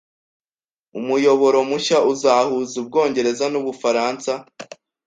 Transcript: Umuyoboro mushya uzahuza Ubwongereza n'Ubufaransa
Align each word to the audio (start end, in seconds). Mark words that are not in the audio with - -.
Umuyoboro 0.99 1.57
mushya 1.69 1.97
uzahuza 2.11 2.75
Ubwongereza 2.81 3.45
n'Ubufaransa 3.49 4.31